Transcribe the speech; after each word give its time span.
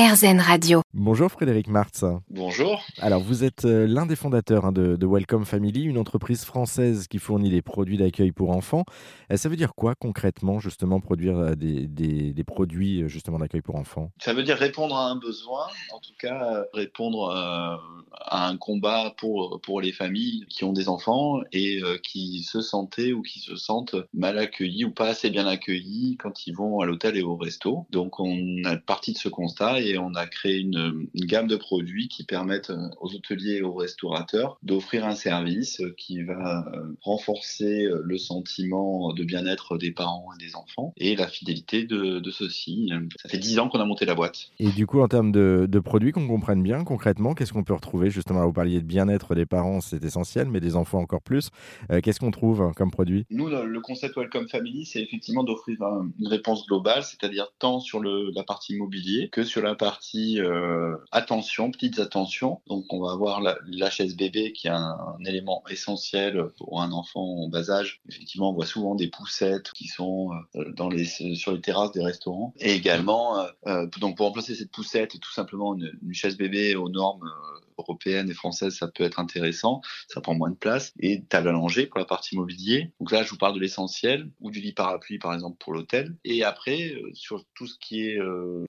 RZN 0.00 0.40
Radio. 0.40 0.80
Bonjour 0.94 1.30
Frédéric 1.30 1.68
Martz. 1.68 2.06
Bonjour. 2.30 2.82
Alors 3.00 3.22
vous 3.22 3.44
êtes 3.44 3.66
euh, 3.66 3.86
l'un 3.86 4.06
des 4.06 4.16
fondateurs 4.16 4.64
hein, 4.64 4.72
de, 4.72 4.96
de, 4.96 5.06
Welcome 5.06 5.44
Family, 5.44 5.82
une 5.82 5.98
entreprise 5.98 6.46
française 6.46 7.06
qui 7.06 7.18
fournit 7.18 7.50
des 7.50 7.60
produits 7.60 7.98
d'accueil 7.98 8.32
pour 8.32 8.50
enfants. 8.50 8.84
Euh, 9.30 9.36
ça 9.36 9.50
veut 9.50 9.56
dire 9.56 9.74
quoi 9.74 9.94
concrètement 9.94 10.58
justement 10.58 11.00
produire 11.00 11.36
euh, 11.36 11.54
des, 11.54 11.86
des, 11.86 12.32
des 12.32 12.44
produits 12.44 13.10
justement 13.10 13.38
d'accueil 13.38 13.60
pour 13.60 13.76
enfants? 13.76 14.10
Ça 14.22 14.32
veut 14.32 14.42
dire 14.42 14.56
répondre 14.56 14.96
à 14.96 15.04
un 15.10 15.16
besoin, 15.16 15.66
en 15.92 15.98
tout 15.98 16.14
cas 16.18 16.64
répondre 16.72 17.30
à 17.30 18.48
un 18.48 18.56
combat 18.56 19.12
pour, 19.18 19.60
pour 19.62 19.82
les 19.82 19.92
familles 19.92 20.46
qui 20.48 20.64
ont 20.64 20.72
des 20.72 20.88
enfants 20.88 21.40
et 21.52 21.80
qui 22.02 22.42
se 22.42 22.62
sentaient 22.62 23.12
ou 23.12 23.20
qui 23.22 23.40
se 23.40 23.56
sentent 23.56 23.96
mal 24.14 24.38
accueillis 24.38 24.84
ou 24.84 24.92
pas 24.92 25.08
assez 25.08 25.30
bien 25.30 25.46
accueillis 25.46 26.16
quand 26.18 26.46
ils 26.46 26.54
vont 26.54 26.80
à 26.80 26.86
l'hôtel 26.86 27.16
et 27.16 27.22
au 27.22 27.36
resto. 27.36 27.86
Donc 27.90 28.18
on 28.18 28.64
a 28.64 28.76
parti 28.76 29.12
de 29.12 29.18
ce 29.18 29.28
constat 29.28 29.80
et 29.80 29.89
on 29.98 30.14
a 30.14 30.26
créé 30.26 30.58
une, 30.58 31.08
une, 31.14 31.26
gamme 31.26 31.46
de 31.46 31.56
produits 31.56 32.08
qui 32.08 32.24
permettent 32.24 32.70
euh, 32.70 32.88
aux 33.00 33.14
hôteliers 33.14 33.56
et 33.56 33.62
aux 33.62 33.74
restaurateurs 33.74 34.58
d'offrir 34.62 35.06
un 35.06 35.14
service 35.14 35.82
qui 35.96 36.22
va 36.22 36.64
euh, 36.74 36.96
renforcer 37.02 37.84
euh, 37.84 38.00
le 38.04 38.18
sentiment 38.18 39.12
de 39.12 39.24
bien-être 39.24 39.78
des 39.78 39.92
parents 39.92 40.28
et 40.34 40.44
des 40.44 40.56
enfants 40.56 40.92
et 40.96 41.16
la 41.16 41.28
fidélité 41.28 41.84
de, 41.84 42.18
de 42.18 42.30
ceux-ci. 42.30 42.90
Ça 43.16 43.28
fait 43.28 43.38
dix 43.38 43.58
ans 43.58 43.68
qu'on 43.68 43.80
a 43.80 43.84
monté 43.84 44.04
la 44.04 44.14
boîte. 44.14 44.50
Et 44.58 44.70
du 44.70 44.86
coup, 44.86 45.00
en 45.00 45.08
termes 45.08 45.32
de, 45.32 45.66
de 45.68 45.78
produits, 45.78 46.12
qu'on 46.12 46.26
comprenne 46.26 46.62
bien 46.62 46.84
concrètement, 46.84 47.34
qu'est-ce 47.34 47.52
qu'on 47.52 47.64
peut 47.64 47.74
retrouver? 47.74 48.10
Justement 48.10 48.44
Vous 48.46 48.52
parliez 48.52 48.80
de 48.80 48.86
bien-être 48.86 49.34
des 49.34 49.46
parents, 49.46 49.80
c'est 49.80 50.02
essentiel, 50.04 50.48
mais 50.48 50.60
des 50.60 50.76
enfants 50.76 51.00
encore 51.00 51.22
plus. 51.22 51.50
Euh, 51.90 52.00
qu'est-ce 52.00 52.20
qu'on 52.20 52.30
trouve 52.30 52.62
hein, 52.62 52.72
comme 52.74 52.90
produit? 52.90 53.26
Nous, 53.30 53.48
le 53.48 53.80
concept 53.80 54.16
Welcome 54.16 54.48
Family, 54.48 54.84
c'est 54.86 55.00
effectivement 55.00 55.44
d'offrir 55.44 55.78
une 56.18 56.28
réponse 56.28 56.66
globale, 56.66 57.02
c'est-à-dire 57.02 57.52
tant 57.58 57.80
sur 57.80 58.00
le, 58.00 58.30
la 58.34 58.42
partie 58.42 58.74
immobilier 58.74 59.28
que 59.30 59.44
sur 59.44 59.62
la 59.62 59.74
partie 59.80 60.38
euh, 60.42 60.94
attention, 61.10 61.70
petites 61.70 62.00
attentions. 62.00 62.60
Donc 62.68 62.84
on 62.90 63.00
va 63.00 63.12
avoir 63.12 63.40
l'HSBB 63.40 64.52
qui 64.52 64.66
est 64.66 64.70
un, 64.70 65.16
élément 65.24 65.64
essentiel 65.70 66.48
pour 66.58 66.82
un 66.82 66.92
enfant 66.92 67.22
en 67.22 67.48
bas 67.48 67.70
âge. 67.70 68.02
Effectivement, 68.10 68.50
on 68.50 68.52
voit 68.52 68.66
souvent 68.66 68.94
des 68.94 69.08
poussettes 69.08 69.72
qui 69.72 69.88
sont 69.88 70.32
euh, 70.54 71.34
sur 71.34 71.52
les 71.52 71.60
terrasses 71.62 71.92
des 71.92 72.04
restaurants. 72.04 72.52
Et 72.58 72.74
également, 72.74 73.42
euh, 73.66 73.86
donc 73.98 74.18
pour 74.18 74.26
remplacer 74.26 74.54
cette 74.54 74.70
poussette, 74.70 75.18
tout 75.18 75.32
simplement 75.32 75.74
une 75.74 76.14
chaise 76.14 76.36
bébé 76.36 76.76
aux 76.76 76.90
normes 76.90 77.30
euh, 77.80 77.90
européennes 77.90 78.30
et 78.30 78.34
françaises, 78.34 78.76
ça 78.76 78.88
peut 78.88 79.04
être 79.04 79.18
intéressant. 79.18 79.80
Ça 80.08 80.20
prend 80.20 80.34
moins 80.34 80.50
de 80.50 80.56
place. 80.56 80.92
Et 81.00 81.24
table 81.24 81.48
allongée 81.48 81.86
pour 81.86 81.98
la 81.98 82.04
partie 82.04 82.36
mobilier. 82.36 82.92
Donc 83.00 83.10
là, 83.10 83.22
je 83.22 83.30
vous 83.30 83.36
parle 83.36 83.54
de 83.54 83.60
l'essentiel 83.60 84.30
ou 84.40 84.50
du 84.50 84.60
lit 84.60 84.72
parapluie 84.72 85.18
par 85.18 85.34
exemple 85.34 85.56
pour 85.58 85.72
l'hôtel. 85.72 86.16
Et 86.24 86.44
après, 86.44 86.94
sur 87.14 87.44
tout 87.54 87.66
ce 87.66 87.76
qui 87.78 88.02
est 88.02 88.18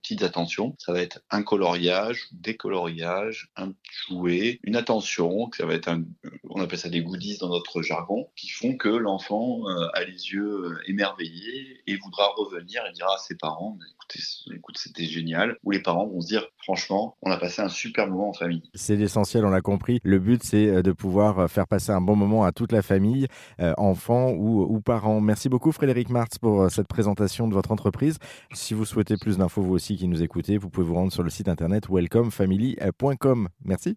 petites 0.01 0.23
attentions, 0.23 0.75
ça 0.79 0.93
va 0.93 1.01
être 1.01 1.21
un 1.29 1.43
coloriage, 1.43 2.27
décoloriage, 2.31 3.51
un 3.55 3.73
jouet, 4.07 4.59
une 4.63 4.75
attention, 4.75 5.49
ça 5.55 5.65
va 5.65 5.73
être 5.73 5.87
un, 5.87 6.03
on 6.53 6.61
appelle 6.61 6.79
ça 6.79 6.89
des 6.89 7.01
goodies 7.01 7.37
dans 7.39 7.49
notre 7.49 7.81
jargon, 7.81 8.27
qui 8.35 8.49
font 8.49 8.75
que 8.75 8.89
l'enfant 8.89 9.61
euh, 9.67 9.87
a 9.93 10.03
les 10.03 10.31
yeux 10.31 10.65
euh, 10.65 10.77
émerveillés 10.87 11.81
et 11.87 11.97
voudra 11.97 12.27
revenir 12.37 12.81
et 12.89 12.93
dira 12.93 13.15
à 13.15 13.17
ses 13.17 13.35
parents, 13.35 13.77
écoutez, 13.93 14.19
écoute, 14.55 14.77
c'était 14.77 15.05
génial, 15.05 15.57
ou 15.63 15.71
les 15.71 15.81
parents 15.81 16.07
vont 16.07 16.21
se 16.21 16.27
dire, 16.27 16.45
franchement, 16.63 17.17
on 17.21 17.31
a 17.31 17.37
passé 17.37 17.61
un 17.61 17.69
super 17.69 18.07
moment 18.07 18.29
en 18.29 18.33
famille. 18.33 18.63
C'est 18.75 18.95
l'essentiel, 18.95 19.45
on 19.45 19.49
l'a 19.49 19.61
compris. 19.61 19.99
Le 20.03 20.19
but, 20.19 20.43
c'est 20.43 20.67
euh, 20.67 20.81
de 20.81 20.91
pouvoir 20.91 21.49
faire 21.49 21.67
passer 21.67 21.91
un 21.91 22.01
bon 22.01 22.15
moment 22.15 22.43
à 22.43 22.51
toute 22.51 22.71
la 22.71 22.81
famille, 22.81 23.27
euh, 23.59 23.73
enfants 23.77 24.31
ou, 24.31 24.63
ou, 24.63 24.81
parents. 24.81 25.21
Merci 25.21 25.49
beaucoup 25.49 25.71
Frédéric 25.71 26.09
Martz 26.09 26.37
pour 26.37 26.69
cette 26.69 26.87
présentation 26.87 27.47
de 27.47 27.53
votre 27.53 27.71
entreprise. 27.71 28.17
Si 28.53 28.73
vous 28.73 28.85
souhaitez 28.85 29.15
plus 29.17 29.37
d'infos, 29.37 29.61
vous 29.61 29.73
aussi 29.73 29.95
qui 29.95 30.07
nous 30.07 30.21
écoutez, 30.21 30.57
vous 30.57 30.69
pouvez 30.69 30.85
vous 30.85 30.95
rendre 30.95 31.13
sur 31.13 31.23
le 31.23 31.29
site 31.29 31.47
internet 31.47 31.87
welcomefamily.com. 31.89 33.49
Merci. 33.63 33.89